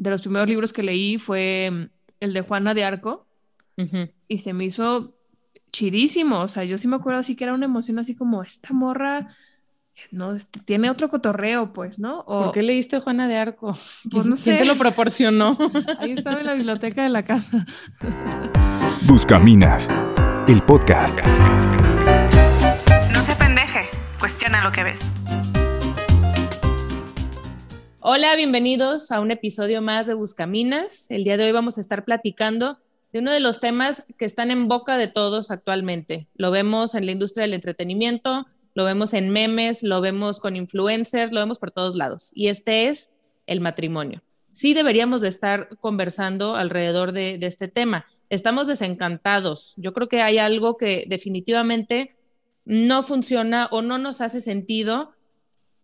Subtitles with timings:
[0.00, 1.88] de los primeros libros que leí fue mm,
[2.20, 3.26] el de Juana de Arco
[4.28, 5.14] y se me hizo
[5.72, 8.74] chidísimo, o sea, yo sí me acuerdo así que era una emoción así como esta
[8.74, 9.34] morra
[10.10, 12.24] no, este, tiene otro cotorreo, pues, ¿no?
[12.24, 13.76] ¿Por qué leíste Juana de Arco?
[14.10, 15.56] Pues no ¿Quién te lo proporcionó?
[15.98, 17.66] Ahí estaba en la biblioteca de la casa.
[19.02, 19.90] Buscaminas,
[20.48, 21.20] el podcast.
[23.12, 23.88] No se pendeje,
[24.18, 25.19] cuestiona lo que ves.
[28.12, 31.08] Hola, bienvenidos a un episodio más de Buscaminas.
[31.10, 32.80] El día de hoy vamos a estar platicando
[33.12, 36.26] de uno de los temas que están en boca de todos actualmente.
[36.34, 41.30] Lo vemos en la industria del entretenimiento, lo vemos en memes, lo vemos con influencers,
[41.30, 42.32] lo vemos por todos lados.
[42.34, 43.12] Y este es
[43.46, 44.24] el matrimonio.
[44.50, 48.06] Sí deberíamos de estar conversando alrededor de, de este tema.
[48.28, 49.72] Estamos desencantados.
[49.76, 52.16] Yo creo que hay algo que definitivamente
[52.64, 55.12] no funciona o no nos hace sentido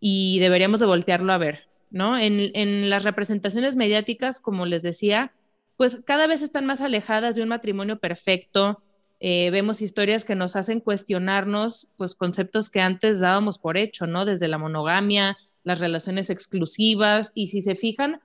[0.00, 1.66] y deberíamos de voltearlo a ver.
[1.96, 2.16] ¿No?
[2.18, 5.32] En, las representaciones mediáticas, como les decía,
[5.77, 8.83] pues cada vez están más alejadas de un matrimonio perfecto.
[9.19, 14.24] Eh, vemos historias que nos hacen cuestionarnos, pues conceptos que antes dábamos por hecho, ¿no?
[14.24, 18.20] Desde la monogamia, las relaciones exclusivas, y si se fijan,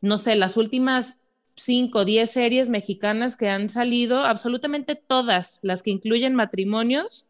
[0.00, 1.20] no sé, las últimas
[1.56, 7.26] cinco o diez series mexicanas que han salido, absolutamente todas las que incluyen matrimonios,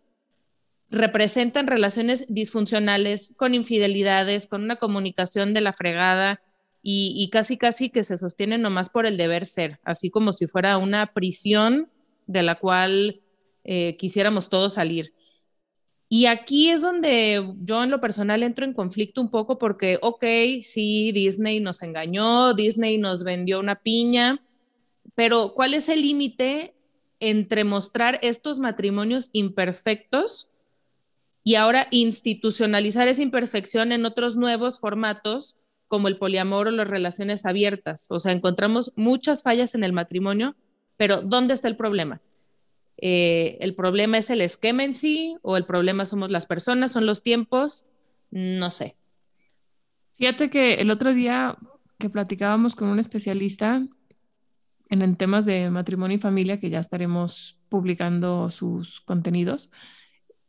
[0.91, 6.41] representan relaciones disfuncionales, con infidelidades, con una comunicación de la fregada
[6.83, 10.77] y, casi casi que se sostienen nomás por el deber ser, así como si fuera
[10.77, 11.89] una prisión
[12.27, 13.23] de la cual
[13.65, 15.15] eh, quisiéramos todos salir.
[16.11, 20.25] Y aquí es donde yo en lo personal entro en conflicto un poco porque, ok,
[20.61, 24.43] sí, Disney nos engañó, Disney nos vendió una piña,
[25.15, 26.75] pero ¿cuál es el límite
[27.19, 30.51] entre mostrar estos matrimonios imperfectos
[31.45, 37.45] y ahora institucionalizar esa imperfección en otros nuevos formatos como el poliamor o las relaciones
[37.45, 38.07] abiertas.
[38.09, 40.57] O sea, encontramos muchas fallas en el matrimonio,
[40.97, 42.23] pero ¿dónde está el problema?
[42.97, 47.05] Eh, ¿El problema es el esquema en sí o el problema somos las personas, son
[47.05, 47.85] los tiempos?
[48.31, 48.97] No sé.
[50.17, 51.59] Fíjate que el otro día
[51.99, 53.87] que platicábamos con un especialista
[54.89, 59.71] en temas de matrimonio y familia, que ya estaremos publicando sus contenidos,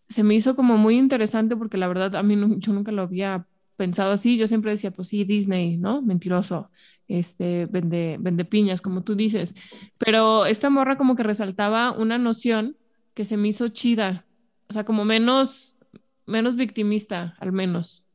[0.07, 3.47] se me hizo como muy interesante porque la verdad a mí yo nunca lo había
[3.75, 4.38] pensado así.
[4.38, 6.01] Yo siempre decía, pues sí, Disney, ¿no?
[6.01, 6.69] Mentiroso,
[7.07, 9.55] este, vende, vende piñas, como tú dices.
[9.97, 12.77] Pero esta morra como que resaltaba una noción
[13.13, 14.25] que se me hizo chida,
[14.67, 15.77] o sea, como menos,
[16.25, 18.05] menos victimista, al menos.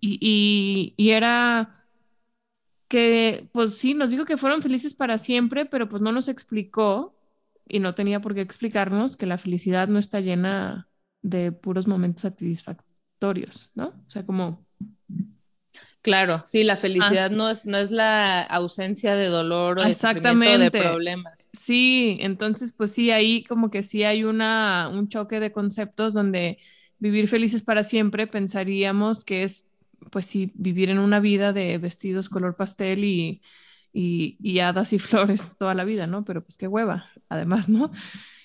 [0.00, 1.84] y, y era
[2.88, 7.14] que, pues sí, nos dijo que fueron felices para siempre, pero pues no nos explicó
[7.70, 10.88] y no tenía por qué explicarnos que la felicidad no está llena
[11.22, 13.88] de puros momentos satisfactorios, ¿no?
[14.06, 14.66] O sea, como...
[16.02, 17.34] Claro, sí, la felicidad ah.
[17.34, 21.50] no, es, no es la ausencia de dolor o de problemas.
[21.52, 26.58] Sí, entonces, pues sí, ahí como que sí hay una, un choque de conceptos donde
[26.98, 29.70] vivir felices para siempre pensaríamos que es,
[30.10, 33.42] pues sí, vivir en una vida de vestidos color pastel y
[33.92, 36.24] y, hadas y flores toda la vida, ¿no?
[36.24, 37.90] Pero pues qué hueva, además, ¿no?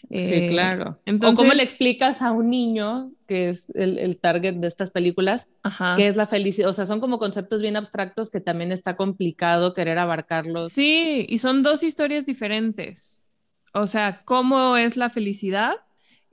[0.10, 1.00] sí, eh, claro.
[1.06, 5.48] Entonces, o cómo le explicas a un niño, que es el, target de estas películas,
[5.98, 6.70] qué es la felicidad.
[6.70, 10.74] O sea, son como conceptos bien abstractos que también está complicado querer abarcarlos.
[10.74, 13.24] Sí, y son dos historias diferentes.
[13.74, 15.76] O sea, cómo es la felicidad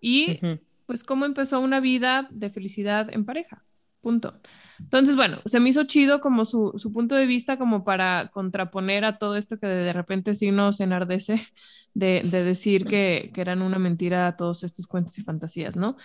[0.00, 0.38] y
[0.86, 3.64] pues cómo empezó una vida de felicidad en pareja.
[4.00, 4.34] Punto.
[4.78, 9.18] Entonces, bueno, se me hizo chido como su, punto de vista como para contraponer a
[9.18, 11.40] todo esto que de repente sí nos enardece
[11.94, 15.96] de, decir que, eran una mentira todos estos cuentos y fantasías, ¿no?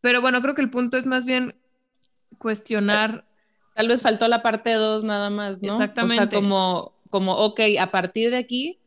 [0.00, 1.56] Pero bueno, creo que el punto es más bien
[2.38, 3.26] cuestionar.
[3.74, 5.72] Tal vez faltó la parte 2 nada más, ¿no?
[5.72, 6.24] Exactamente.
[6.24, 8.78] O sea, como, como, ok, a partir de aquí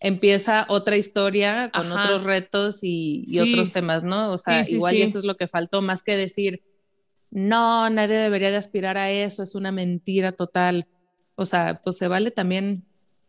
[0.00, 4.32] empieza otra historia con otros retos y, otros temas, ¿no?
[4.32, 6.62] O sea, igual y eso es lo que faltó, más que decir
[7.34, 10.86] no, nadie debería de aspirar a eso, es una mentira total.
[11.34, 12.84] O sea, pues se vale también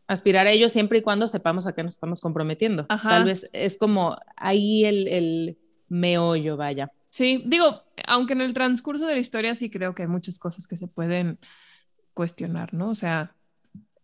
[0.05, 2.85] aspirar a ello siempre y cuando sepamos a qué nos estamos comprometiendo.
[2.85, 5.57] Tal vez es como ahí el, el
[5.89, 6.91] meollo, vaya.
[7.09, 10.67] Sí, digo, aunque en el transcurso de la historia sí creo que hay muchas cosas
[10.67, 11.39] que se pueden
[12.13, 12.91] cuestionar, ¿no?
[12.91, 13.33] O sea,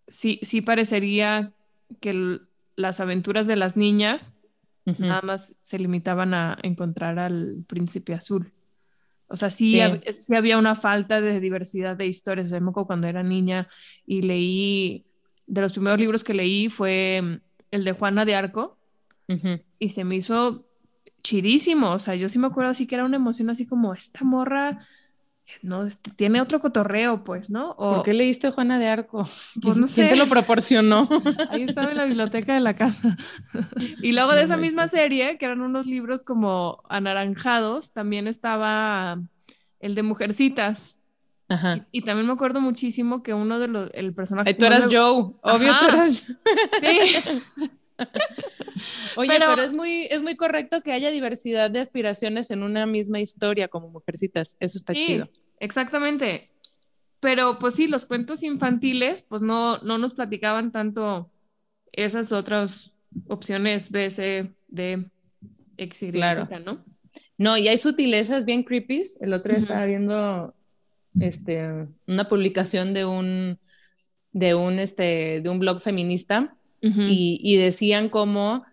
[0.08, 1.52] sí, sí parecería
[2.00, 2.40] que
[2.76, 4.40] las aventuras de las niñas
[4.98, 8.52] nada más se limitaban a encontrar al príncipe azul.
[9.32, 9.80] O sea, sí,
[10.36, 12.52] había una falta de diversidad de historias.
[12.54, 13.68] O cuando era niña
[14.06, 15.06] y leí,
[15.48, 17.42] de los primeros libros que leí fue mm,
[17.72, 18.78] el de Juana de Arco
[19.80, 20.66] y se me hizo
[21.24, 21.92] chidísimo.
[21.92, 24.86] O sea, yo sí me acuerdo así que era una emoción así como esta morra,
[25.62, 27.72] no, este, tiene otro cotorreo, pues, ¿no?
[27.72, 29.28] O, ¿Por qué leíste Juana de Arco?
[29.62, 30.16] Pues no ¿Quién te sé.
[30.16, 31.08] lo proporcionó?
[31.50, 33.18] Ahí estaba en la biblioteca de la casa.
[34.02, 39.20] Y luego de esa misma serie, que eran unos libros como anaranjados, también estaba
[39.80, 40.98] el de Mujercitas.
[41.50, 41.86] Ajá.
[41.92, 44.54] Y también me acuerdo muchísimo que uno de los, el personaje...
[44.54, 46.12] Tú eras me- Joe, obvio tú eras.
[46.82, 47.70] Sí,
[49.16, 52.86] Oye, Pero- pero, es, muy, es muy correcto que haya diversidad de aspiraciones en una
[52.86, 54.56] misma historia como Mujercitas.
[54.60, 55.30] Eso está sí, chido.
[55.60, 56.50] exactamente.
[57.20, 61.30] Pero pues sí, los cuentos infantiles, pues no, no nos platicaban tanto
[61.92, 62.92] esas otras
[63.28, 65.06] opciones B, C, D,
[65.78, 66.48] X, Y, Claro.
[66.48, 66.84] Z, ¿no?
[67.38, 69.02] No, y hay sutilezas bien creepy.
[69.20, 70.56] El otro día estaba viendo
[71.20, 73.60] este, una publicación de un,
[74.32, 78.64] de un, este, de un blog feminista Y, y decían como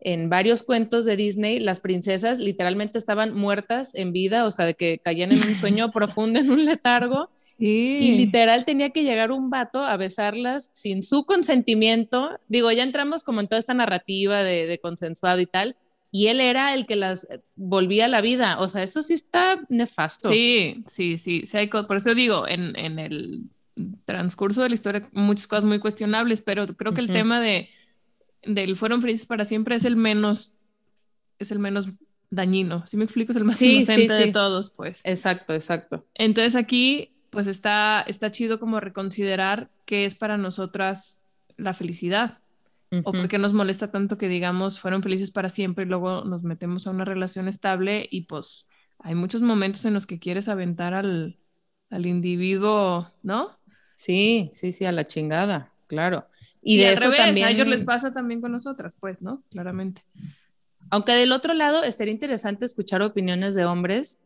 [0.00, 4.74] en varios cuentos de Disney las princesas literalmente estaban muertas en vida, o sea, de
[4.74, 7.98] que caían en un sueño profundo, en un letargo, Sí.
[8.00, 12.40] y literal tenía que llegar un vato a besarlas sin su consentimiento.
[12.48, 15.76] Digo, ya entramos como en toda esta narrativa de, de consensuado y tal,
[16.10, 19.60] y él era el que las volvía a la vida, o sea, eso sí está
[19.68, 20.28] nefasto.
[20.30, 23.42] Sí, sí, sí, sí hay por eso digo, en, en el
[24.04, 27.68] transcurso de la historia muchas cosas muy cuestionables, pero creo que el tema de
[28.42, 30.54] del fueron felices para siempre es el menos,
[31.38, 31.88] es el menos
[32.30, 35.02] dañino, si me explico, es el más Sí, sí, inocente de todos, pues.
[35.04, 36.06] Exacto, exacto.
[36.14, 41.22] Entonces aquí, pues está, está chido como reconsiderar qué es para nosotras
[41.56, 42.38] la felicidad,
[43.04, 46.42] o por qué nos molesta tanto que digamos fueron felices para siempre y luego nos
[46.42, 48.66] metemos a una relación estable y pues
[48.98, 51.38] hay muchos momentos en los que quieres aventar al,
[51.88, 53.58] al individuo, ¿no?
[54.04, 56.26] Sí, sí, sí, a la chingada, claro.
[56.60, 59.20] Y, Y, de al eso revés, también, a ellos les pasa también con nosotras, pues,
[59.22, 59.42] ¿no?
[59.50, 60.02] Claramente.
[60.90, 64.18] aunque del otro lado estaría interesante escuchar opiniones de hombres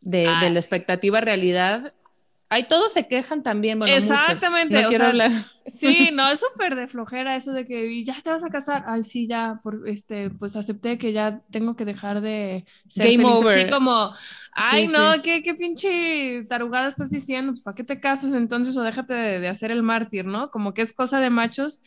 [0.00, 0.40] de, Ah.
[0.42, 1.92] de la expectativa realidad.
[2.48, 4.10] Ay, todos se quejan también, bueno, muchos.
[4.10, 5.32] Exactamente, No o quiero sea, hablar.
[5.66, 8.82] Sí, no, es súper de flojera eso de que "Y ya te vas a casar.
[8.86, 13.14] Ay, sí, ya, por, este, pues acepté que ya tengo que dejar de ser Game
[13.14, 13.42] feliz.
[13.42, 13.46] over.
[13.46, 14.10] Así como,
[14.52, 15.22] ay, Sí, no, sí.
[15.22, 17.52] ¿qué, qué pinche tarugada estás diciendo?
[17.52, 20.50] Pues, ¿para qué te casas entonces o déjate de, de hacer el mártir, ¿no?
[20.50, 21.80] Como que es cosa de machos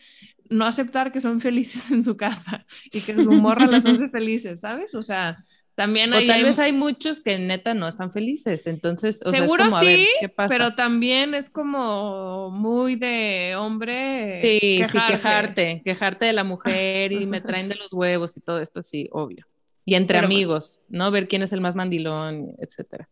[0.50, 4.62] no aceptar que son felices en su casa y que su morra las hace felices,
[4.62, 4.96] ¿sabes?
[4.96, 5.44] O sea,
[5.76, 9.30] también O hay, tal hay- vez hay muchos que neta no están felices, entonces, o
[9.30, 10.48] sea, es Seguro como, a ver, sí, ¿qué pasa?
[10.50, 17.26] pero también es como muy de hombre Sí, sí, quejarte, quejarte de la mujer y
[17.26, 19.46] me traen de los huevos y todo esto, sí, obvio.
[19.84, 20.36] Y entre Pero bueno.
[20.36, 21.12] amigos, ¿no?
[21.12, 23.08] Ver quién es el más mandilón, etcétera.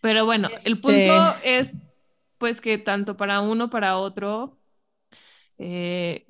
[0.00, 1.84] Pero bueno, el Este- punto es
[2.38, 4.56] pues que tanto para uno para otro,
[5.58, 6.24] eh,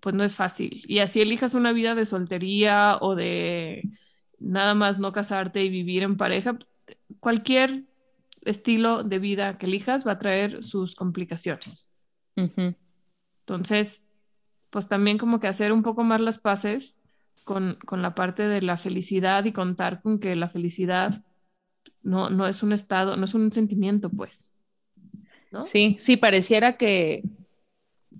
[0.00, 0.82] pues no es fácil.
[0.86, 3.82] Y así elijas una vida de soltería o de
[4.38, 6.58] nada más no casarte y vivir en pareja,
[7.20, 7.84] cualquier
[8.42, 11.92] estilo de vida que elijas va a traer sus complicaciones.
[12.36, 14.04] Entonces,
[14.70, 17.02] pues también como que hacer un poco más las paces
[17.44, 21.24] con, con la parte de la felicidad y contar con que la felicidad
[22.02, 24.52] no, no es un estado, no es un sentimiento, pues.
[25.50, 25.64] ¿No?
[25.64, 27.22] Sí, sí, pareciera que,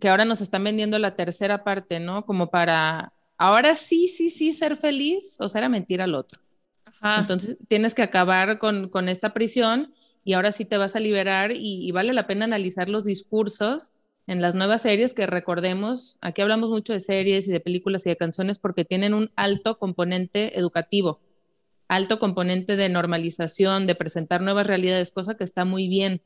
[0.00, 2.24] que ahora nos están vendiendo la tercera parte, ¿no?
[2.24, 6.40] Como para, ahora sí, sí, sí, ser feliz, o sea, era mentir al otro.
[6.84, 7.20] Ajá.
[7.20, 9.94] Entonces tienes que acabar con, con esta prisión
[10.24, 13.92] y ahora sí te vas a liberar y, y vale la pena analizar los discursos
[14.26, 18.10] en las nuevas series que recordemos, aquí hablamos mucho de series y de películas y
[18.10, 21.20] de canciones porque tienen un alto componente educativo,
[21.86, 26.22] alto componente de normalización, de presentar nuevas realidades, cosa que está muy bien.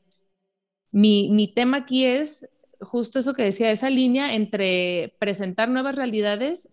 [0.91, 2.49] Mi, mi tema aquí es
[2.79, 6.69] justo eso que decía, esa línea entre presentar nuevas realidades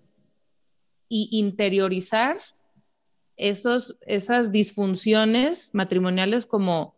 [1.08, 2.38] y interiorizar
[3.36, 6.94] esos, esas disfunciones matrimoniales como,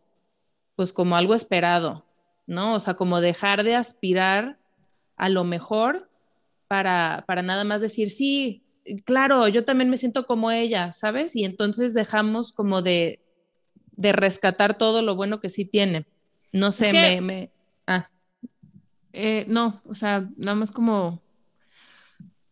[0.76, 2.04] pues como algo esperado,
[2.46, 2.74] ¿no?
[2.74, 4.58] O sea, como dejar de aspirar
[5.16, 6.08] a lo mejor
[6.68, 8.62] para, para nada más decir, sí,
[9.04, 11.36] claro, yo también me siento como ella, ¿sabes?
[11.36, 13.20] Y entonces dejamos como de,
[13.92, 16.06] de rescatar todo lo bueno que sí tiene.
[16.52, 17.50] No sé, que- me, me...
[17.86, 18.08] Ah,
[19.12, 21.20] Eh, no, o sea, nada más como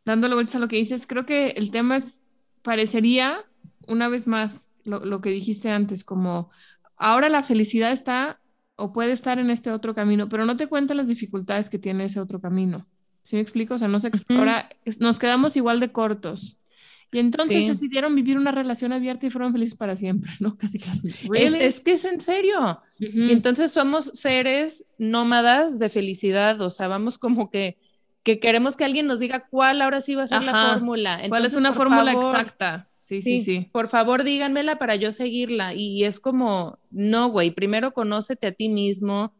[0.08, 2.22] dándole vueltas a lo que dices, creo que el tema es,
[2.62, 3.44] parecería,
[3.86, 6.50] una vez más, lo, lo que dijiste antes, como
[6.96, 8.40] ahora la felicidad está
[8.76, 12.04] o puede estar en este otro camino, pero no te cuentan las dificultades que tiene
[12.04, 12.86] ese otro camino.
[13.22, 13.74] ¿Sí me explico?
[13.74, 16.56] O sea, no se explora, es- nos quedamos igual de cortos.
[17.10, 17.68] Y entonces Sí.
[17.68, 20.56] decidieron vivir una relación abierta y fueron felices para siempre, ¿no?
[20.58, 21.08] Casi, casi.
[21.08, 21.58] es, ¿Really?
[21.64, 22.80] es que es en serio.
[23.00, 23.18] Ujú.
[23.22, 27.78] Y entonces somos seres nómadas de felicidad, o sea, vamos como que
[28.28, 31.18] que queremos que alguien nos diga cuál ahora sí va a ser la fórmula.
[31.30, 32.86] ¿Cuál es una fórmula favor, exacta?
[32.94, 33.70] Sí, sí, sí.
[33.72, 35.72] Por favor, díganmela para yo seguirla.
[35.72, 39.32] Y es como, no, güey, primero conócete a ti mismo,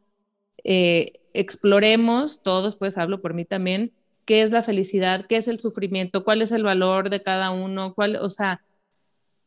[0.65, 3.93] eh, exploremos todos, pues hablo por mí también,
[4.25, 7.93] qué es la felicidad, qué es el sufrimiento, cuál es el valor de cada uno,
[7.93, 8.63] cuál, o sea,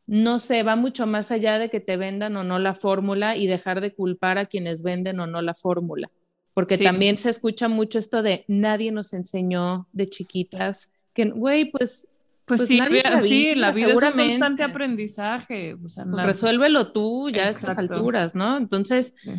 [0.06, 3.48] no sé, va mucho más allá de que te vendan o no la fórmula y
[3.48, 6.12] dejar de culpar a quienes venden o no la fórmula.
[6.54, 6.84] Porque Sí.
[6.84, 12.08] también se escucha mucho esto de nadie nos enseñó de chiquitas, que, güey, pues,
[12.44, 15.74] Pues, Pues sí, nadie la sí, vida, la vida es un constante aprendizaje.
[15.74, 17.94] O sea, pues resuélvelo tú ya a estas Exacto.
[17.94, 18.58] alturas, ¿no?
[18.58, 19.30] Entonces, sí.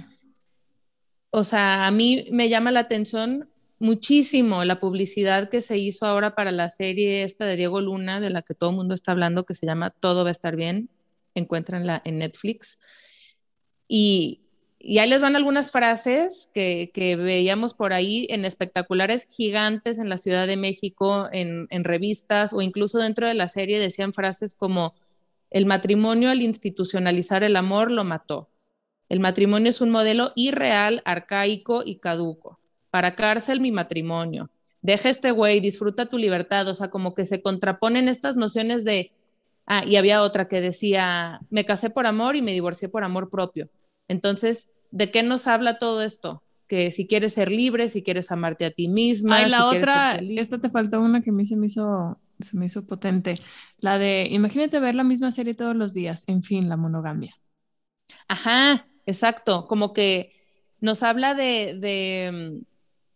[1.29, 6.33] o sea, a mí me llama la atención muchísimo la publicidad que se hizo ahora
[6.33, 9.45] para la serie esta de Diego Luna, de la que todo el mundo está hablando,
[9.45, 10.89] que se llama Todo va a estar bien.
[11.35, 12.79] Encuéntranla en Netflix.
[13.87, 14.42] Y,
[14.83, 20.17] y ahí les van algunas frases que, veíamos por ahí en espectaculares gigantes en la
[20.17, 24.93] Ciudad de México, en, en revistas o incluso dentro de la serie decían frases como,
[25.53, 28.49] el matrimonio al institucionalizar el amor lo mató.
[29.07, 32.59] El matrimonio es un modelo irreal, arcaico y caduco.
[32.89, 34.49] Para cárcel mi matrimonio.
[34.81, 36.67] Deja este güey, disfruta tu libertad.
[36.69, 39.11] O sea, como que se contraponen estas nociones de...
[39.67, 43.29] Ah, y había otra que decía, me casé por amor y me divorcié por amor
[43.29, 43.69] propio.
[44.07, 46.43] Entonces, ¿de qué nos habla todo esto?
[46.67, 49.37] Que si quieres ser libre, si quieres amarte a ti misma.
[49.37, 52.19] Ay, si la ser otra, esta te faltó una que a mí se me hizo,
[52.39, 53.35] se me hizo potente.
[53.77, 56.23] La de, imagínate ver la misma serie todos los días.
[56.27, 57.35] En fin, la monogamia.
[58.27, 60.33] Ajá, exacto, como que
[60.79, 62.61] nos habla de, de,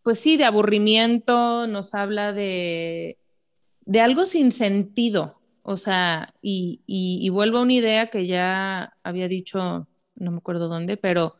[0.03, 3.17] pues sí, de aburrimiento, nos habla de,
[3.82, 8.94] de algo sin sentido, o sea, y, y, y vuelvo a una idea que ya
[9.03, 9.88] había dicho,
[10.18, 11.36] no me acuerdo dónde, pero,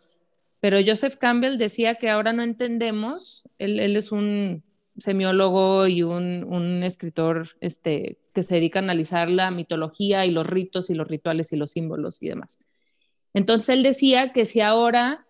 [0.60, 4.64] pero Joseph Campbell decía que ahora no entendemos, él, él es un
[4.98, 10.48] semiólogo y un, un escritor este, que se dedica a analizar la mitología y los
[10.48, 12.60] ritos y los rituales y los símbolos y demás.
[13.34, 15.28] Entonces él decía que si ahora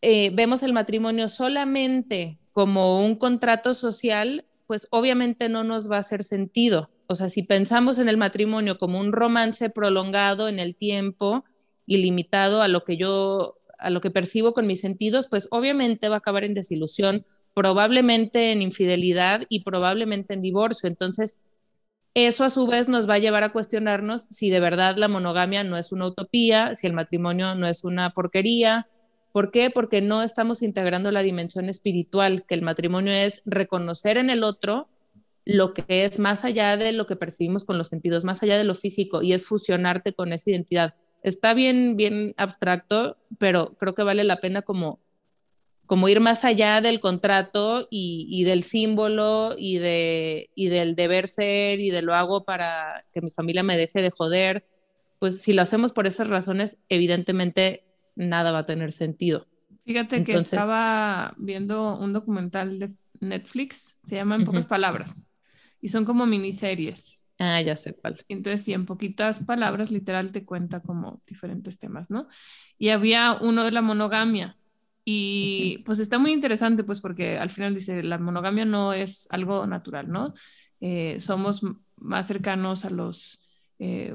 [0.00, 6.00] eh, vemos el matrimonio solamente como un contrato social, pues obviamente no nos va a
[6.00, 6.90] hacer sentido.
[7.10, 11.44] O sea, si pensamos en el matrimonio como un romance prolongado en el tiempo
[11.86, 16.10] y limitado a lo que yo, a lo que percibo con mis sentidos, pues obviamente
[16.10, 17.24] va a acabar en desilusión,
[17.54, 20.86] probablemente en infidelidad y probablemente en divorcio.
[20.86, 21.38] Entonces,
[22.12, 25.64] eso a su vez nos va a llevar a cuestionarnos si de verdad la monogamia
[25.64, 28.86] no es una utopía, si el matrimonio no es una porquería.
[29.32, 29.70] ¿Por qué?
[29.70, 34.88] Porque no estamos integrando la dimensión espiritual, que el matrimonio es reconocer en el otro
[35.48, 38.64] lo que es más allá de lo que percibimos con los sentidos, más allá de
[38.64, 40.94] lo físico, y es fusionarte con esa identidad.
[41.22, 45.00] Está bien, bien abstracto, pero creo que vale la pena como
[45.86, 51.28] como ir más allá del contrato y, y del símbolo y, de, y del deber
[51.28, 54.68] ser y de lo hago para que mi familia me deje de joder,
[55.18, 57.86] pues si lo hacemos por esas razones, evidentemente
[58.16, 59.46] nada va a tener sentido.
[59.86, 62.90] Fíjate que estaba viendo un documental de
[63.20, 65.27] Netflix, se llama En pocas palabras,
[65.80, 67.22] y son como miniseries.
[67.38, 68.16] Ah, ya sé cuál.
[68.28, 72.28] Entonces, sí, en poquitas palabras, literal, te cuenta como diferentes temas, ¿no?
[72.78, 74.56] Y había uno de la monogamia.
[75.04, 79.66] Y pues está muy interesante, pues porque al final dice, la monogamia no es algo
[79.66, 80.34] natural, ¿no?
[80.80, 81.62] Eh, somos
[81.96, 83.40] más cercanos a los,
[83.78, 84.14] eh,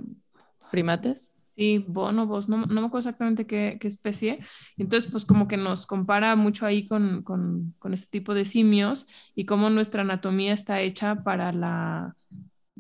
[0.72, 1.33] ¿Primates?
[1.56, 4.40] Sí, bonobos, no, no me acuerdo exactamente qué, qué especie.
[4.78, 9.08] Entonces, pues como que nos compara mucho ahí con, con, con este tipo de simios
[9.36, 12.16] y cómo nuestra anatomía está hecha para la,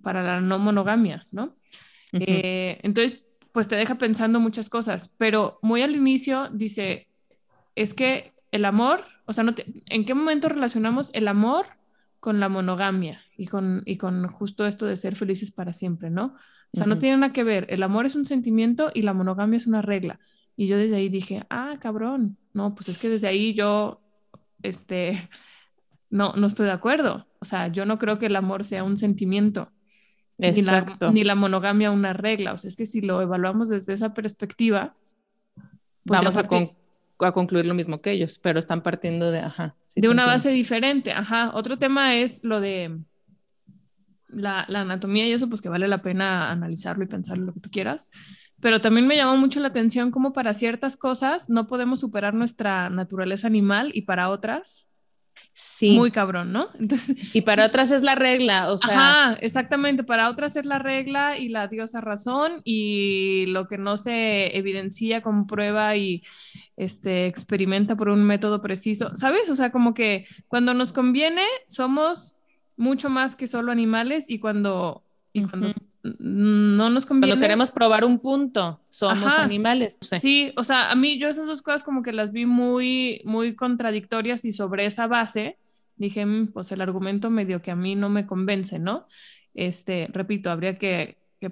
[0.01, 1.55] para la no monogamia, ¿no?
[2.13, 2.43] Ujú.
[2.43, 7.07] Eh, entonces, pues te deja pensando muchas cosas, pero muy al inicio dice,
[7.75, 11.67] es que el amor, o sea, no te- ¿en qué momento relacionamos el amor
[12.19, 16.35] con la monogamia y con, y con justo esto de ser felices para siempre, ¿no?
[16.73, 19.57] O sea, no tiene nada que ver, el amor es un sentimiento y la monogamia
[19.57, 20.19] es una regla.
[20.55, 24.01] Y yo desde ahí dije, ah, cabrón, no, pues es que desde ahí yo,
[24.63, 25.29] este,
[26.09, 27.27] no, no estoy de acuerdo.
[27.39, 29.71] O sea, yo no creo que el amor sea un sentimiento
[30.37, 31.11] ni la, Exacto.
[31.11, 32.53] ni la monogamia una regla.
[32.53, 34.95] O sea, es que si lo evaluamos desde esa perspectiva,
[36.05, 36.71] pues Vamos a, con-
[37.19, 39.75] a concluir lo mismo que ellos, pero están partiendo de, ajá.
[39.85, 40.33] sí de una entiendo.
[40.33, 41.11] base diferente.
[41.11, 41.51] Ajá.
[41.53, 42.99] Otro tema es lo de
[44.35, 47.59] la, la anatomía y eso, pues que vale la pena analizarlo y pensarlo lo que
[47.59, 48.09] tú quieras.
[48.59, 52.89] Pero también me llamó mucho la atención cómo para ciertas cosas no podemos superar nuestra
[52.89, 54.89] naturaleza animal y para otras
[55.55, 55.91] Sí.
[55.91, 56.69] Muy cabrón, ¿no?
[56.79, 57.69] Entonces, y para sí.
[57.69, 60.03] otras es la regla, o sea, Ajá, exactamente.
[60.03, 65.21] Para otras es la regla y la diosa razón y lo que no se evidencia
[65.21, 66.23] con prueba y
[66.75, 69.15] este, experimenta por un método preciso.
[69.15, 69.49] ¿Sabes?
[69.51, 72.37] O sea, como que cuando nos conviene somos
[72.77, 75.73] mucho más que solo animales y cuando, y cuando Ujú.
[76.19, 77.33] no nos conviene.
[77.35, 79.43] cuando queremos probar un punto, somos Ajá.
[79.43, 79.97] animales.
[80.01, 83.55] Sí, o sea, a mí yo esas dos cosas como que las vi muy, muy
[83.55, 85.57] contradictorias y sobre esa base
[85.95, 89.07] dije, "Mm, pues el argumento medio que a mí no me convence, ¿no?
[89.53, 91.51] Este, repito, habría que, que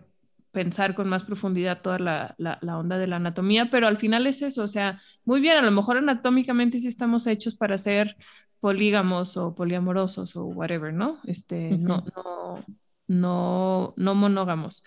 [0.51, 4.25] pensar con más profundidad toda la, la, la onda de la anatomía, pero al final
[4.27, 8.17] es eso, o sea, muy bien, a lo mejor anatómicamente sí estamos hechos para ser
[8.61, 11.19] polígamos o poliamorosos o whatever, ¿no?
[11.25, 12.63] Este, no, no,
[13.07, 14.83] no, no monógamos.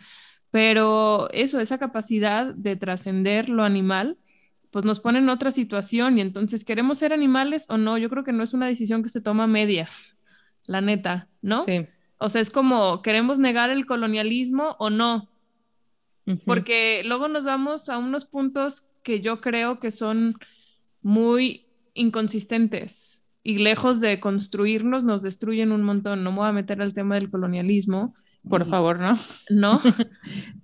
[0.51, 4.17] Pero eso, esa capacidad de trascender lo animal,
[4.71, 7.99] pues nos pone en otra situación y entonces, ¿queremos ser animales o no?
[7.99, 10.17] Yo creo que no es una decisión que se toma a medias,
[10.67, 11.59] la neta, ¿no?
[11.59, 11.89] Sí.
[12.19, 15.29] O sea, es como, ¿queremos negar el colonialismo o no?
[16.47, 20.39] Porque luego nos vamos a unos puntos que yo creo que son
[21.03, 26.25] muy inconsistentes y lejos de construirnos, nos destruyen un montón.
[26.25, 28.15] No me voy a meter al tema del colonialismo,
[28.49, 29.17] Por favor, ¿no?
[29.51, 29.81] ¿no?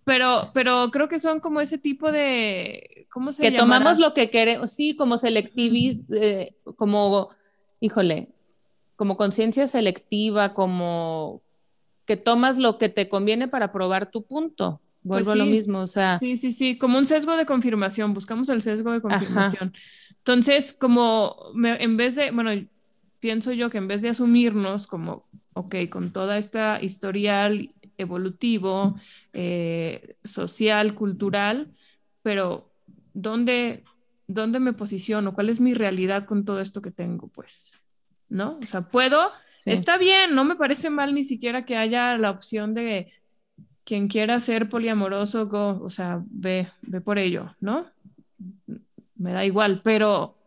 [0.05, 3.79] Pero, pero creo que son como ese tipo de, ¿cómo se Que llamará?
[3.79, 7.29] tomamos lo que queremos, sí, como selectivis, eh, como,
[7.81, 8.29] híjole,
[8.97, 11.43] como conciencia selectiva, como
[12.07, 14.81] que tomas lo que te conviene para probar tu punto.
[15.09, 18.15] Pues Vuelvo a lo mismo, o sea, Sí, sí, sí, como un sesgo de confirmación,
[18.15, 19.73] buscamos el sesgo de confirmación.
[20.19, 22.51] Entonces, como me- en vez de, bueno,
[23.21, 28.97] pienso yo que en vez de asumirnos como, ok, con toda esta historial evolutivo,
[29.33, 31.75] eh, social, cultural,
[32.23, 32.71] pero
[33.15, 33.85] ¿dónde,
[34.27, 35.35] ¿dónde me posiciono?
[35.35, 37.29] ¿Cuál es mi realidad con todo esto que tengo?
[37.29, 37.75] Pues,
[38.29, 38.59] ¿no?
[38.63, 39.71] O sea, puedo, sí.
[39.73, 43.13] está bien, no me parece mal ni siquiera que haya la opción de
[43.91, 47.87] quien quiera ser poliamoroso, go, o sea, ve, ve por ello, ¿no?
[49.17, 50.39] Me da igual, pero,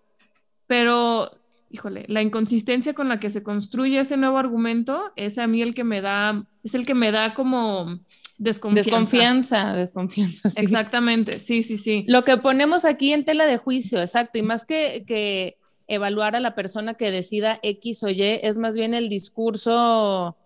[0.65, 1.29] pero,
[1.69, 5.75] híjole, la inconsistencia con la que se construye ese nuevo argumento es a mí el
[5.75, 8.00] que me da, es el que me da como
[8.38, 8.89] desconfianza.
[8.89, 10.62] Desconfianza, desconfianza, sí.
[10.62, 12.05] Exactamente, sí, sí, sí.
[12.07, 15.57] Lo que ponemos aquí en tela de juicio, exacto, y más que, que
[15.88, 20.38] evaluar a la persona que decida X o Y, es más bien el discurso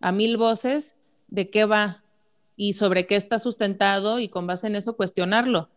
[0.00, 0.94] a mil voces
[1.26, 2.03] de qué va
[2.56, 5.68] y sobre qué está sustentado y con base en eso cuestionarlo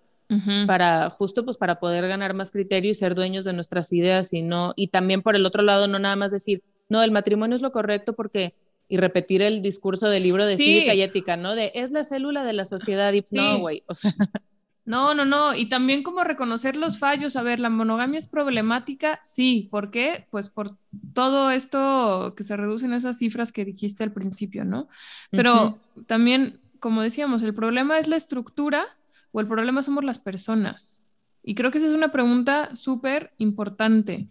[0.67, 4.41] para justo pues para poder ganar más criterio y ser dueños de nuestras ideas y
[4.41, 7.61] no y también por el otro lado no nada más decir no el matrimonio es
[7.61, 8.53] lo correcto porque
[8.89, 10.63] y repetir el discurso del libro de Sí.
[10.63, 13.37] cívica y ética no de es la célula de la sociedad y Sí.
[13.37, 14.13] no güey o sea
[14.85, 15.53] No, no, no.
[15.53, 17.35] Y también como reconocer los fallos.
[17.35, 19.67] A ver, la monogamia es problemática, sí.
[19.69, 20.27] ¿Por qué?
[20.31, 20.77] Pues por
[21.13, 24.87] todo esto que se reducen esas cifras que dijiste al principio, ¿no?
[25.29, 28.85] Pero también, como decíamos, el problema es la estructura
[29.31, 31.03] o el problema somos las personas.
[31.43, 34.27] Y creo que esa es una pregunta súper importante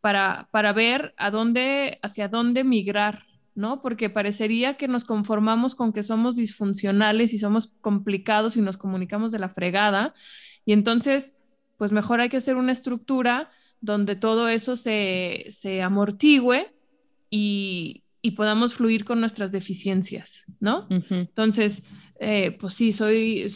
[0.00, 3.82] para, para ver hacia dónde migrar, ¿no?
[3.82, 9.32] Porque parecería que nos conformamos con que somos disfuncionales y somos complicados y nos comunicamos
[9.32, 10.14] de la fregada.
[10.64, 11.36] Y entonces,
[11.76, 16.72] pues mejor hay que hacer una estructura donde todo eso se, se amortigüe
[17.30, 20.88] y, y podamos fluir con nuestras deficiencias, ¿no?
[20.90, 21.84] Entonces,
[22.18, 23.46] eh, pues sí, soy,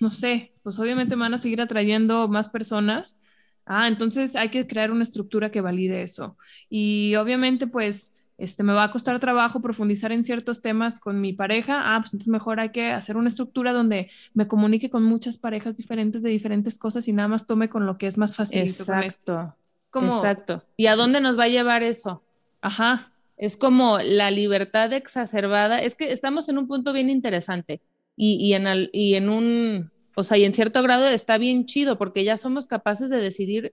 [0.00, 3.22] no, sé, pues obviamente me van a seguir atrayendo más personas.
[3.64, 6.36] Ah, entonces hay que crear una estructura que valide eso.
[6.68, 11.32] Y obviamente, pues, este, me va a costar trabajo profundizar en ciertos temas con mi
[11.32, 11.94] pareja.
[11.94, 15.76] Ah, pues entonces mejor hay que hacer una estructura donde me comunique con muchas parejas
[15.76, 18.62] diferentes de diferentes cosas y nada más tome con lo que es más fácil.
[18.62, 19.54] exacto
[19.90, 22.24] Como, exacto y a dónde nos va a llevar eso
[22.60, 25.78] Ajá, Es como la libertad exacerbada.
[25.78, 27.80] Es que estamos en un punto bien interesante
[28.16, 31.64] y, y en, al- y en un, o sea, y en cierto grado está bien
[31.64, 33.72] chido porque ya somos capaces de decidir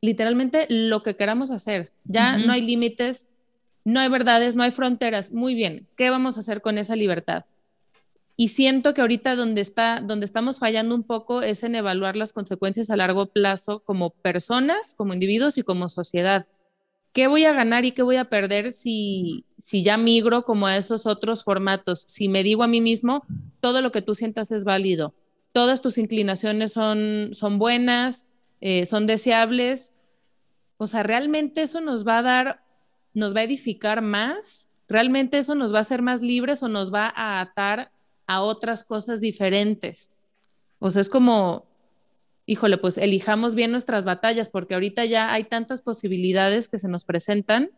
[0.00, 1.92] literalmente lo que queramos hacer.
[2.04, 3.28] Ya no hay límites,
[3.84, 5.32] no hay verdades, no hay fronteras.
[5.32, 7.44] Muy bien, ¿qué vamos a hacer con esa libertad?
[8.36, 12.32] Y siento que ahorita donde está, donde estamos fallando un poco es en evaluar las
[12.32, 16.46] consecuencias a largo plazo como personas, como individuos y como sociedad.
[17.12, 20.76] ¿Qué voy a ganar y qué voy a perder si, si ya migro como a
[20.76, 22.04] esos otros formatos?
[22.06, 23.24] Si me digo a mí mismo,
[23.60, 25.14] todo lo que tú sientas es válido,
[25.52, 28.28] todas tus inclinaciones son, son buenas,
[28.60, 29.94] eh, son deseables.
[30.76, 32.64] O sea, realmente eso nos va a dar,
[33.12, 36.94] nos va a edificar más, realmente eso nos va a hacer más libres o nos
[36.94, 37.90] va a atar
[38.26, 40.12] a otras cosas diferentes.
[40.78, 41.66] O sea, es como,
[42.50, 47.04] híjole, pues elijamos bien nuestras batallas, porque ahorita ya hay tantas posibilidades que se nos
[47.04, 47.70] presentan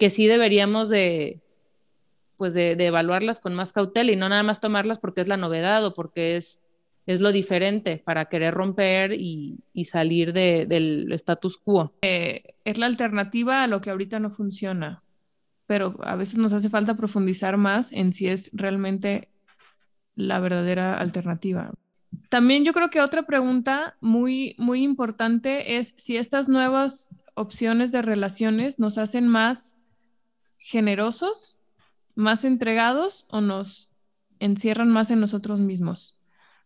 [0.00, 1.40] que sí deberíamos de,
[2.36, 5.86] pues de, evaluarlas con más cautela y no nada más tomarlas porque es la novedad
[5.86, 6.64] o porque es,
[7.06, 11.94] es lo diferente para querer romper y, salir del status quo.
[12.02, 15.04] Eh, es la alternativa a lo que ahorita no funciona,
[15.66, 19.28] pero a veces nos hace falta profundizar más en si es realmente
[20.16, 21.72] la verdadera alternativa.
[22.28, 28.02] También yo creo que otra pregunta muy, muy importante es si estas nuevas opciones de
[28.02, 29.78] relaciones nos hacen más
[30.58, 31.60] generosos,
[32.14, 33.90] más entregados o nos
[34.38, 36.16] encierran más en nosotros mismos.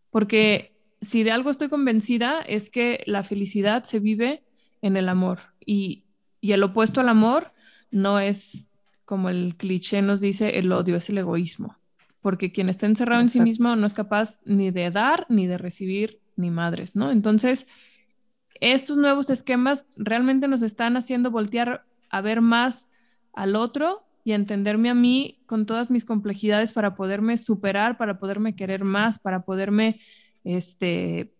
[0.09, 4.43] Porque si de algo estoy convencida es que la felicidad se vive
[4.81, 6.03] en el amor y,
[6.41, 7.51] y el opuesto al amor
[7.91, 8.67] no es
[9.05, 11.79] como el cliché nos dice, el odio es el egoísmo
[12.21, 15.57] porque quien está encerrado en sí mismo no es capaz ni de dar, ni de
[15.57, 17.11] recibir, ni madres, ¿no?
[17.11, 17.67] Entonces,
[18.59, 22.89] estos nuevos esquemas realmente nos están haciendo voltear a ver más
[23.33, 28.19] al otro y a entenderme a mí con todas mis complejidades para poderme superar, para
[28.19, 30.01] poderme querer más, para poderme
[30.43, 31.33] este,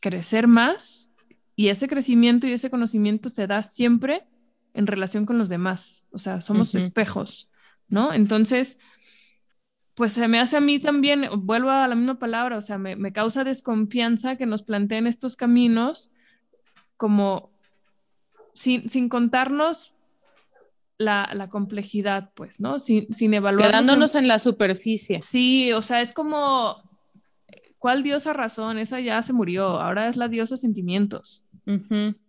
[0.00, 1.10] crecer más.
[1.54, 4.24] Y ese crecimiento y ese conocimiento se da siempre
[4.74, 6.08] en relación con los demás.
[6.12, 7.50] O sea, somos espejos,
[7.88, 8.12] ¿no?
[8.14, 8.78] Entonces,
[9.94, 13.12] pues se me hace a mí también, vuelvo a la misma palabra, o sea, me,
[13.12, 16.12] causa desconfianza que nos planteen estos caminos
[16.96, 17.50] como
[18.54, 19.94] sin, sin contarnos
[20.98, 22.78] la, complejidad, pues, ¿no?
[22.78, 23.70] Sin, sin evaluar.
[23.70, 25.20] Quedándonos en, la superficie.
[25.20, 26.76] Sí, o sea, es como,
[27.78, 28.78] ¿cuál diosa razón?
[28.78, 31.44] Esa ya se murió, ahora es la diosa sentimientos.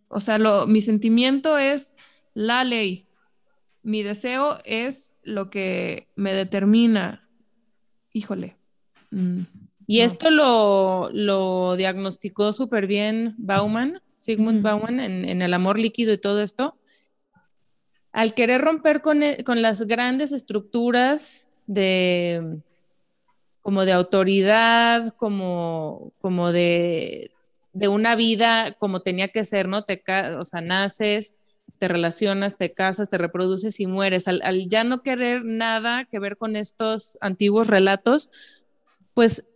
[0.08, 1.95] O sea, lo, mi sentimiento es
[2.34, 3.08] la ley,
[3.84, 7.28] mi deseo es lo que me determina,
[8.13, 8.56] híjole.
[9.12, 9.41] Mm,
[9.86, 16.17] y esto lo, lo diagnosticó súper bien Bauman, Sigmund Bauman, en, El amor líquido y
[16.17, 16.78] todo esto.
[18.13, 22.62] Al querer romper con, e, con las grandes estructuras de
[23.62, 27.32] como de autoridad, como, como de,
[27.71, 29.84] de una vida como tenía que ser, ¿no?
[29.86, 30.04] Te,
[30.38, 31.36] o sea, naces,
[31.84, 34.30] te relacionas, te casas, te reproduces y mueres.
[34.30, 38.30] Al, ya no querer nada que ver con estos antiguos relatos,
[39.13, 39.49] pues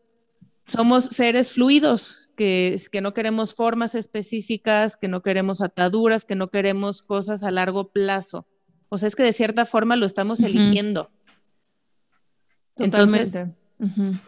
[0.66, 6.50] somos seres fluidos, que, que no queremos formas específicas, que no queremos ataduras, que no
[6.50, 8.46] queremos cosas a largo plazo.
[8.90, 11.10] O sea, es que de cierta forma lo estamos eligiendo.
[12.76, 13.40] Entonces,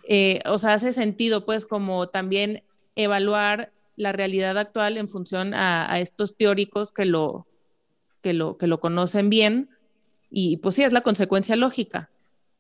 [0.08, 2.64] eh, o sea, hace sentido, pues, como también
[2.96, 7.49] evaluar la realidad actual en función a estos teóricos que lo,
[8.22, 9.70] que lo, que lo conocen bien
[10.30, 12.10] y pues sí, es la consecuencia lógica.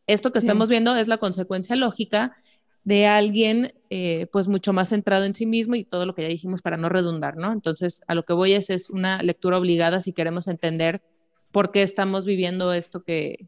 [0.08, 2.36] Esto que estamos viendo es la consecuencia lógica
[2.84, 6.28] de alguien eh, pues mucho más centrado en sí mismo y todo lo que ya
[6.28, 7.52] dijimos para no redundar, ¿no?
[7.52, 11.02] Entonces, a lo que voy es, es una lectura obligada si queremos entender
[11.52, 13.48] por qué estamos viviendo esto que...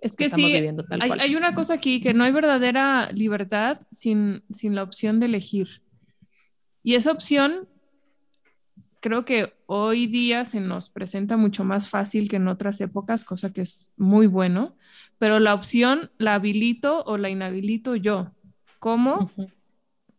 [0.00, 4.74] Es que, sí, hay, hay, una cosa aquí, que no hay verdadera libertad sin, sin
[4.74, 5.82] la opción de elegir.
[6.82, 7.68] Y esa opción
[9.04, 13.52] creo que hoy día se nos presenta mucho más fácil que en otras épocas, cosa
[13.52, 14.76] que es muy bueno,
[15.18, 18.30] pero la opción la habilito o la inhabilito yo.
[18.78, 19.30] ¿Cómo?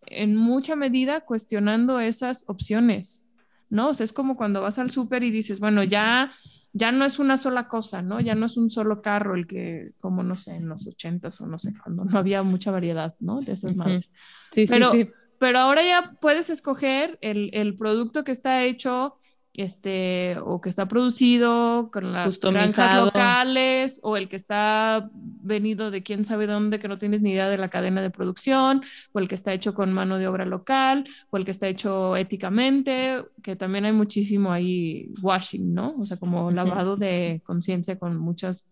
[0.05, 3.25] En mucha medida cuestionando esas opciones,
[3.71, 3.89] ¿no?
[3.89, 6.33] O sea, es como cuando vas al súper y dices, bueno, ya
[6.71, 8.19] ya no es una sola cosa, ¿no?
[8.19, 11.47] Ya no es un solo carro el que, como no sé, en los ochentas o
[11.47, 13.41] no sé, cuando no había mucha variedad, ¿no?
[13.41, 14.13] De esas madres.
[14.51, 15.09] Sí, sí, sí
[15.45, 19.19] pero ahora ya puedes escoger el, producto que está hecho
[19.53, 26.01] este, o que está producido con las granjas locales, o el que está venido de
[26.01, 28.81] quién sabe dónde, que no tienes ni idea de la cadena de producción,
[29.11, 32.17] o el que está hecho con mano de obra local, o el que está hecho
[32.17, 35.93] éticamente, que también hay muchísimo ahí washing, ¿no?
[35.99, 38.65] O sea, como lavado de conciencia con muchas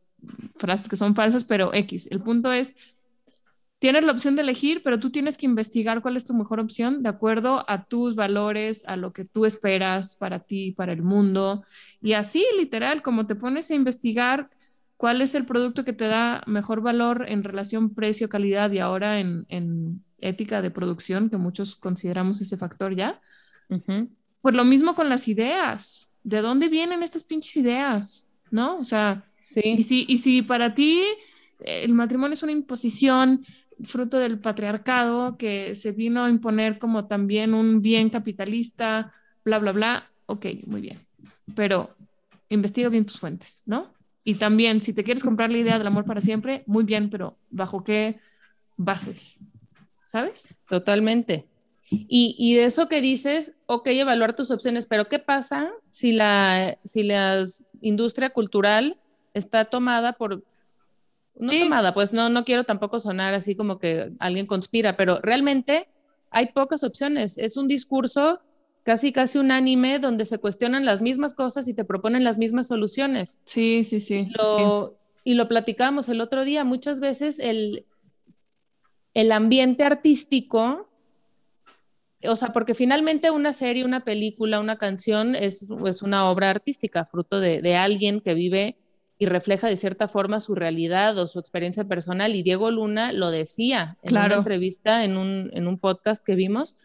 [0.55, 2.07] frases que son falsas, pero X.
[2.09, 2.73] El punto es
[3.83, 7.03] tienes la opción de elegir, pero tú tienes que investigar cuál es tu mejor opción
[7.03, 11.65] de acuerdo a tus valores, a lo que tú esperas para ti, para el mundo.
[12.01, 14.49] Y así, literal, como te pones a investigar
[14.95, 20.01] cuál es el producto que te da mejor valor en relación precio-calidad y ahora en,
[20.21, 23.19] ética de producción, que muchos consideramos ese factor ya.
[23.67, 26.07] Pues lo mismo con las ideas.
[26.23, 28.25] ¿De dónde vienen estas pinches ideas?
[28.49, 28.77] ¿No?
[28.77, 29.59] O sea, sí.
[29.77, 31.03] y, si, y si para ti
[31.65, 33.45] el matrimonio es una imposición,
[33.83, 39.71] fruto del patriarcado que se vino a imponer como también un bien capitalista, bla, bla,
[39.71, 40.11] bla.
[40.25, 41.05] Ok, muy bien.
[41.55, 41.95] Pero
[42.49, 43.93] investiga bien tus fuentes, ¿no?
[44.23, 47.37] Y también, si te quieres comprar la idea del amor para siempre, muy bien, pero
[47.49, 48.19] ¿bajo qué
[48.77, 49.37] bases?
[50.07, 50.53] ¿Sabes?
[50.69, 51.45] Totalmente.
[51.89, 56.77] Y, y de eso que dices, ok, evaluar tus opciones, pero ¿qué pasa si la,
[56.85, 57.43] si la
[57.81, 58.97] industria cultural
[59.33, 60.43] está tomada por,
[61.35, 61.59] no Sí.
[61.61, 65.87] tomada, pues no, no quiero tampoco sonar así como que alguien conspira, pero realmente
[66.29, 67.37] hay pocas opciones.
[67.37, 68.39] Es un discurso
[68.83, 73.39] casi, casi unánime donde se cuestionan las mismas cosas y te proponen las mismas soluciones.
[73.45, 74.27] Sí, sí, sí.
[74.27, 74.63] sí.
[75.23, 77.85] Y lo platicamos el otro día, muchas veces el,
[79.13, 80.89] el ambiente artístico,
[82.25, 87.05] o sea, porque finalmente una serie, una película, una canción es, es una obra artística,
[87.05, 88.77] fruto de, de alguien que vive
[89.23, 92.35] y refleja de cierta forma su realidad o su experiencia personal.
[92.35, 94.27] Y Diego Luna lo decía en Claro.
[94.27, 96.75] una entrevista, en un, en un podcast que vimos.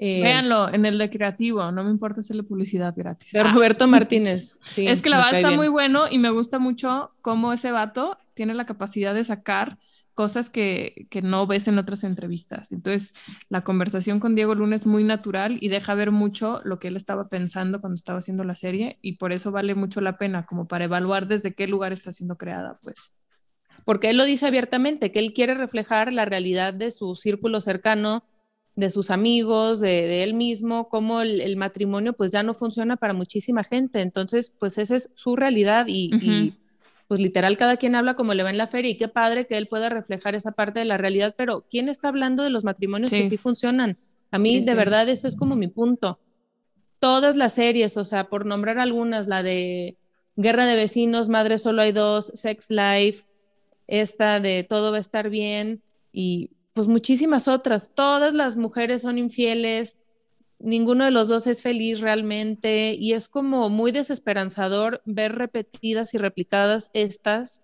[0.00, 3.32] eh, Véanlo en el de creativo, no me importa hacerle publicidad gratis.
[3.32, 4.56] de Ah, Roberto Martínez.
[4.68, 5.58] Sí, es que la verdad está bien.
[5.58, 9.76] muy bueno y me gusta mucho cómo ese vato tiene la capacidad de sacar
[10.18, 12.72] cosas que, que no ves en otras entrevistas.
[12.72, 13.14] Entonces,
[13.50, 16.96] la conversación con Diego Luna es muy natural y deja ver mucho lo que él
[16.96, 20.66] estaba pensando cuando estaba haciendo la serie y por eso vale mucho la pena, como
[20.66, 23.12] para evaluar desde qué lugar está siendo creada, pues.
[23.84, 28.24] porque él lo dice abiertamente, que él quiere reflejar la realidad de su círculo cercano,
[28.74, 32.96] de sus amigos, de, de él mismo, cómo el, el matrimonio pues ya no funciona
[32.96, 34.00] para muchísima gente.
[34.00, 36.56] Entonces, pues esa es su realidad y,
[37.08, 39.56] pues literal cada quien habla como le va en la feria y qué padre que
[39.58, 43.10] él pueda reflejar esa parte de la realidad, pero ¿quién está hablando de los matrimonios
[43.10, 43.30] que Sí.
[43.30, 43.98] sí funcionan?
[44.30, 44.74] A mí Sí, de sí.
[44.76, 46.20] verdad eso es como mi punto.
[47.00, 49.96] Todas las series, o sea, por nombrar algunas, la de
[50.36, 53.26] Guerra de Vecinos, Madre Solo Hay Dos, Sex Life,
[53.86, 57.90] esta de Todo va a estar bien y pues muchísimas otras.
[57.94, 59.98] Todas las mujeres son infieles,
[60.58, 66.18] ninguno de los dos es feliz realmente y es como muy desesperanzador ver repetidas y
[66.18, 67.62] replicadas estas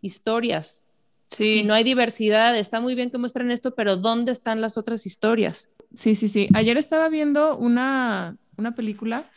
[0.00, 0.84] historias.
[1.26, 4.76] Sí, Y no hay diversidad, está muy bien que muestren esto, pero ¿dónde están las
[4.78, 5.72] otras historias?
[5.94, 6.48] Sí, sí, sí.
[6.54, 9.30] Ayer estaba viendo una, una película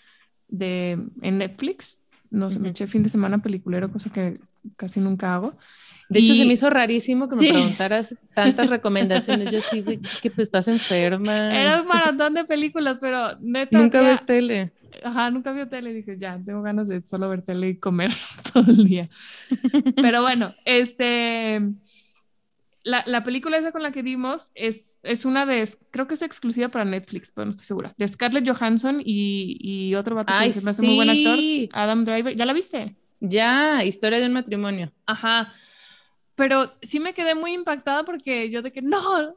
[0.48, 2.00] de, en Netflix.
[2.30, 4.36] No sé, me eché fin de semana peliculero, cosa que
[4.76, 5.58] casi nunca hago.
[6.14, 7.52] De hecho, Y- se me hizo rarísimo que me Sí.
[7.52, 9.52] preguntaras tantas recomendaciones.
[9.52, 11.54] Yo sí, güey, que pues estás enferma.
[11.60, 13.78] Era un maratón de películas, pero neta.
[13.78, 14.72] Nunca ves tele.
[15.04, 18.12] Ajá, nunca vi tele dije, ya, tengo ganas de solo ver tele y comer
[18.54, 19.10] todo el día.
[19.96, 21.60] Pero bueno, este,
[22.84, 26.22] la, la película esa con la que dimos es, es una de, creo que es
[26.22, 30.40] exclusiva para Netflix, pero no estoy segura, de Scarlett Johansson y, y otro vato que
[30.40, 31.40] Ay, se me hace muy buen actor.
[31.74, 32.36] Adam Driver.
[32.36, 32.96] ¿Ya la viste?
[33.22, 34.92] Ya, historia de un matrimonio.
[35.06, 35.54] Ajá.
[36.36, 39.36] Pero sí me quedé muy impactada porque yo de que no,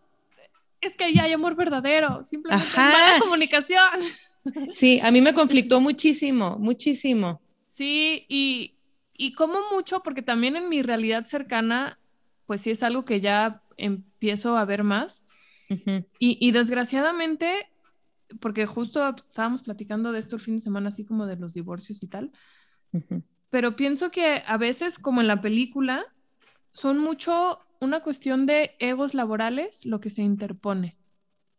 [0.80, 2.90] es que ahí hay amor verdadero, simplemente Ajá.
[2.90, 4.02] mala comunicación.
[4.74, 7.40] Sí, a mí me conflictó muchísimo, muchísimo.
[7.66, 8.76] Sí, y,
[9.12, 11.98] y como mucho, porque también en mi realidad cercana,
[12.46, 15.26] pues sí es algo que ya empiezo a ver más.
[15.68, 17.68] Y, y desgraciadamente,
[18.40, 22.04] porque justo estábamos platicando de esto el fin de semana, así como de los divorcios
[22.04, 22.30] y tal,
[23.50, 26.06] pero pienso que a veces, como en la película,
[26.76, 30.96] son mucho una cuestión de egos laborales lo que se interpone.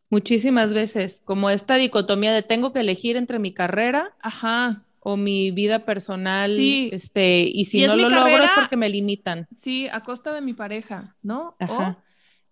[0.09, 5.51] Muchísimas veces, como esta dicotomía de tengo que elegir entre mi carrera Ajá, o mi
[5.51, 6.89] vida personal, Sí.
[6.93, 9.47] este, y si Y no lo logro es porque me limitan.
[9.51, 11.55] sí, a costa de mi pareja, ¿no?
[11.69, 11.95] O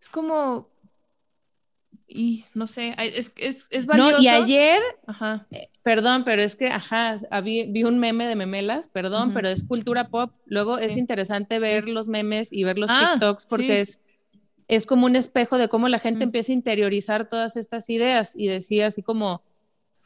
[0.01, 0.67] es como,
[2.07, 5.47] y no sé, es, es, es No, y ayer, Ajá,
[5.85, 10.31] perdón, pero es que, ajá, vi un meme de memelas, perdón, pero es cultura pop.
[10.47, 13.91] Luego es interesante ver los memes y ver los Ah, TikToks porque sí.
[13.91, 13.99] es,
[14.67, 18.47] es como un espejo de cómo la gente empieza a interiorizar todas estas ideas y
[18.47, 19.43] decía así como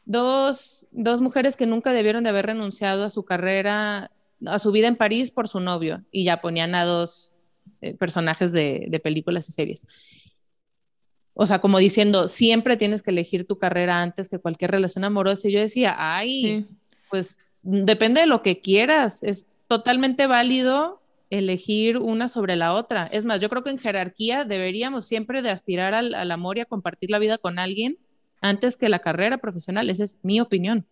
[0.04, 4.10] dos, dos mujeres que nunca debieron de haber renunciado a su carrera,
[4.44, 7.32] a su vida en París por su novio y ya ponían a dos
[7.80, 9.86] eh, personajes de, de películas y series.
[11.42, 15.48] O sea, como diciendo, siempre tienes que elegir tu carrera antes que cualquier relación amorosa.
[15.48, 16.66] Y yo decía, ay, sí.
[17.08, 19.22] pues depende de lo que quieras.
[19.22, 21.00] Es totalmente válido
[21.30, 23.06] elegir una sobre la otra.
[23.06, 26.60] Es más, yo creo que en jerarquía deberíamos siempre de aspirar al, al amor y
[26.60, 27.96] a compartir la vida con alguien
[28.42, 29.88] antes que la carrera profesional.
[29.88, 30.84] Esa es mi opinión.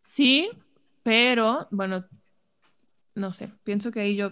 [0.00, 0.48] Sí,
[1.02, 2.06] pero bueno,
[3.14, 4.30] no sé, pienso que ahí yo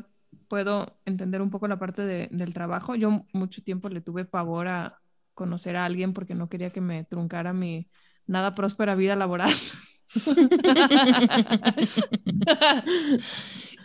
[0.49, 2.95] puedo entender un poco la parte de- del trabajo.
[2.95, 4.99] Yo mucho tiempo le tuve pavor a
[5.35, 7.89] conocer a alguien porque no quería que me truncara mi
[8.27, 9.53] nada próspera vida laboral.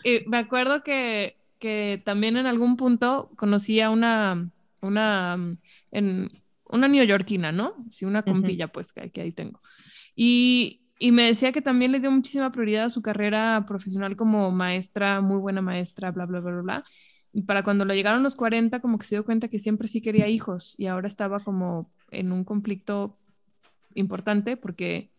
[0.03, 4.49] Y me acuerdo que, que también en algún punto conocí a una,
[4.81, 5.57] una, mm,
[5.91, 6.29] en,
[6.65, 7.73] una neoyorquina, ¿no?
[7.91, 9.59] Sí, una compilla, pues, que, que ahí tengo.
[10.15, 14.51] Y, y me decía que también le dio muchísima prioridad a su carrera profesional como
[14.51, 16.85] maestra, muy buena maestra, bla, bla, bla, bla, bla.
[17.31, 20.01] Y para cuando le llegaron los 40, como que se dio cuenta que siempre sí
[20.01, 23.17] quería hijos y ahora estaba como en un conflicto
[23.93, 25.11] importante porque,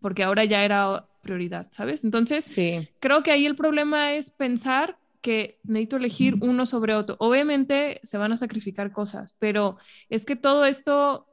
[0.00, 2.04] porque ahora ya era prioridad, ¿sabes?
[2.04, 7.16] Entonces, Sí, creo que ahí el problema es pensar que necesito elegir uno sobre otro.
[7.18, 9.78] Obviamente se van a sacrificar cosas, pero
[10.10, 11.26] es que todo esto,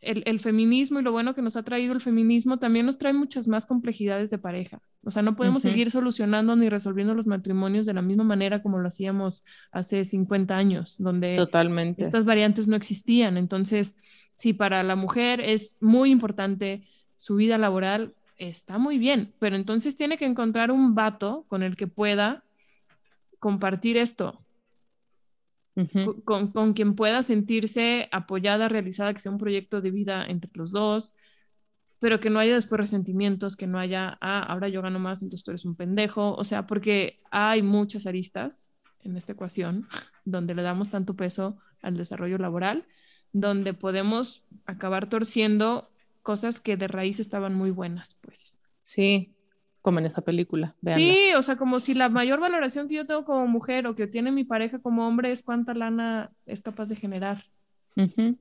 [0.00, 3.12] el, el feminismo y lo bueno que nos ha traído el feminismo también nos trae
[3.12, 4.80] muchas más complejidades de pareja.
[5.04, 8.78] O sea, no podemos seguir solucionando ni resolviendo los matrimonios de la misma manera como
[8.78, 12.04] lo hacíamos hace 50 años, donde totalmente.
[12.04, 13.36] estas variantes no existían.
[13.36, 13.96] Entonces,
[14.34, 19.96] si para la mujer es muy importante su vida laboral, está muy bien, pero entonces
[19.96, 22.44] tiene que encontrar un vato con el que pueda
[23.40, 24.40] compartir esto,
[26.24, 30.72] Con, con quien pueda sentirse apoyada, realizada, que sea un proyecto de vida entre los
[30.72, 31.14] dos,
[32.00, 35.44] pero que no haya después resentimientos, que no haya, ah, ahora yo gano más, entonces
[35.44, 39.88] tú eres un pendejo, o sea, porque hay muchas aristas en esta ecuación
[40.24, 42.86] donde le damos tanto peso al desarrollo laboral,
[43.32, 45.90] donde podemos acabar torciendo
[46.22, 48.58] cosas que de raíz estaban muy buenas, pues.
[48.82, 49.34] Sí,
[49.82, 50.74] como en esa película.
[50.80, 51.04] véanla.
[51.04, 54.06] Sí, o sea, como si la mayor valoración que yo tengo como mujer o que
[54.06, 57.44] tiene mi pareja como hombre es cuánta lana es capaz de generar.
[57.96, 58.36] Ujú.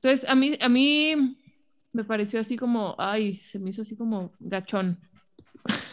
[0.00, 1.38] Entonces, a mí, a mí
[1.92, 4.98] me pareció así como, ay, se me hizo así como gachón.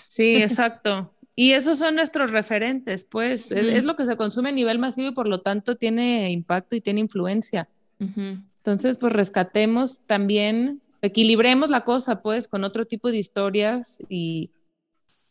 [0.06, 1.14] Sí, exacto.
[1.36, 3.50] Y esos son nuestros referentes, pues.
[3.52, 3.76] Es, Ujú.
[3.78, 6.82] es lo que se consume a nivel masivo y por lo tanto tiene impacto y
[6.82, 7.68] tiene influencia.
[8.00, 14.50] Entonces, pues rescatemos también, equilibremos la cosa, pues, con otro tipo de historias y,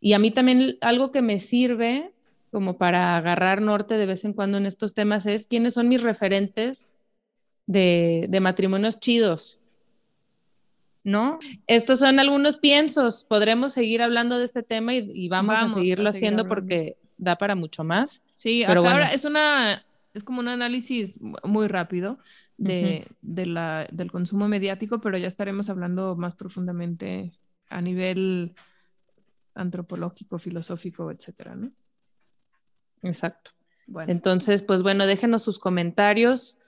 [0.00, 2.12] y a mí también algo que me sirve
[2.52, 6.02] como para agarrar norte de vez en cuando en estos temas es quiénes son mis
[6.02, 6.88] referentes
[7.66, 9.58] de, de matrimonios chidos,
[11.04, 11.38] ¿no?
[11.66, 15.76] Estos son algunos piensos, podremos seguir hablando de este tema y, y vamos, Vamos a
[15.76, 16.54] a seguirlo seguir haciendo hablando.
[16.54, 18.22] porque da para mucho más.
[18.34, 18.96] Sí, Pero acá bueno.
[18.96, 22.18] ahora es una, es como un análisis mu- muy rápido
[22.62, 27.32] de, de la, del consumo mediático, pero ya estaremos hablando más profundamente
[27.68, 28.54] a nivel
[29.54, 31.72] antropológico, filosófico, etcétera, ¿no?
[33.02, 33.50] Exacto.
[33.86, 36.58] Bueno, Entonces, pues bueno, déjenos sus comentarios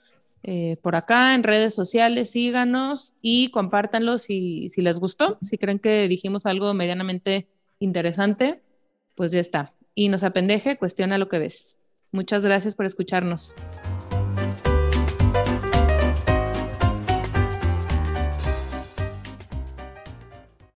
[0.42, 5.78] eh, por acá en redes sociales, síganos y compártanlos si, si les gustó, si creen
[5.78, 8.62] que dijimos algo medianamente interesante,
[9.14, 9.72] pues ya está.
[9.94, 11.80] Y nos apendeje, cuestiona lo que ves.
[12.10, 13.54] Muchas gracias por escucharnos.